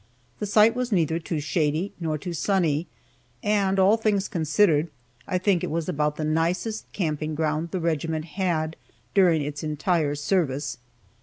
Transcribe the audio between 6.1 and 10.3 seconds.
the nicest camping ground the regiment had during its entire